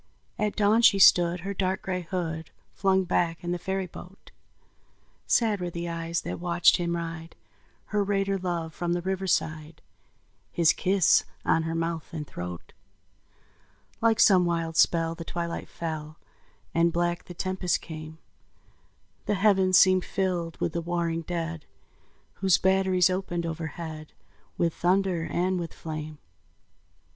[0.39, 4.31] At dawn she stood her dark gray hood Flung back in the ferry boat;
[5.27, 7.35] Sad were the eyes that watched him ride,
[7.93, 9.79] Her raider love, from the riverside,
[10.51, 12.73] His kiss on her mouth and throat.
[14.01, 16.17] Like some wild spell the twilight fell,
[16.73, 18.17] And black the tempest came;
[19.27, 21.63] The heavens seemed filled with the warring dead,
[22.41, 24.13] Whose batteries opened overhead
[24.57, 26.17] With thunder and with flame.